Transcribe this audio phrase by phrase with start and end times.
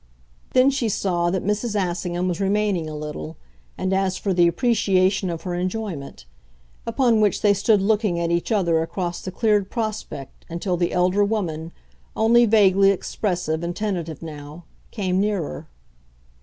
[0.53, 1.75] Then she saw that Mrs.
[1.79, 3.37] Assingham was remaining a little
[3.77, 6.25] and as for the appreciation of her enjoyment;
[6.87, 11.23] upon which they stood looking at each other across the cleared prospect until the elder
[11.23, 11.71] woman,
[12.15, 15.67] only vaguely expressive and tentative now, came nearer.